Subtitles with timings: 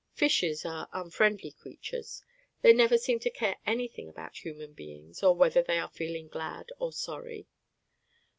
[0.15, 2.23] Fishes are unfriendly creatures;
[2.63, 6.27] they never seem to care any thing about human beings, or whether they are feeling
[6.27, 7.47] glad or sorry.